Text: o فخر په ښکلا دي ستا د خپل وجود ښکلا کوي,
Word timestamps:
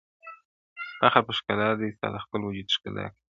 o 0.93 0.93
فخر 0.99 1.21
په 1.27 1.33
ښکلا 1.37 1.69
دي 1.79 1.87
ستا 1.95 2.07
د 2.13 2.17
خپل 2.25 2.39
وجود 2.43 2.67
ښکلا 2.75 3.05
کوي, 3.11 3.19